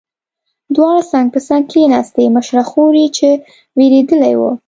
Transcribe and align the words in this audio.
دواړې 0.75 1.01
څنګ 1.11 1.27
په 1.33 1.39
څنګ 1.47 1.63
کېناستې، 1.71 2.33
مشره 2.35 2.63
خور 2.69 2.93
یې 3.01 3.07
چې 3.17 3.29
وېرېدلې 3.77 4.33
وه. 4.39 4.51